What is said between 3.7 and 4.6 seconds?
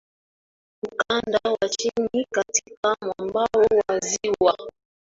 wa ziwa